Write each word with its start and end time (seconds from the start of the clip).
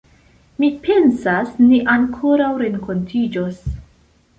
Mi 0.63 0.69
pensas, 0.87 1.53
ni 1.67 1.79
ankoraŭ 1.97 2.51
renkontiĝos. 2.67 3.67